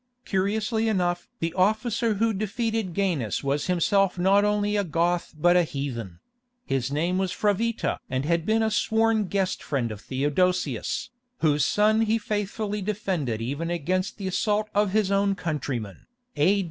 Curiously 0.25 0.87
enough 0.87 1.29
the 1.39 1.53
officer 1.53 2.15
who 2.15 2.33
defeated 2.33 2.95
Gainas 2.95 3.43
was 3.43 3.67
himself 3.67 4.17
not 4.17 4.43
only 4.43 4.75
a 4.75 4.83
Goth 4.83 5.35
but 5.37 5.55
a 5.55 5.61
heathen: 5.61 6.19
he 6.65 6.73
was 6.73 6.91
named 6.91 7.19
Fravitta 7.29 7.99
and 8.09 8.25
had 8.25 8.43
been 8.43 8.61
the 8.61 8.71
sworn 8.71 9.25
guest 9.25 9.61
friend 9.61 9.91
of 9.91 10.01
Theodosius, 10.01 11.11
whose 11.41 11.63
son 11.63 12.01
he 12.01 12.17
faithfully 12.17 12.81
defended 12.81 13.41
even 13.43 13.69
against 13.69 14.17
the 14.17 14.25
assault 14.25 14.71
of 14.73 14.89
his 14.91 15.11
own 15.11 15.35
countrymen, 15.35 16.07
[A. 16.35 16.59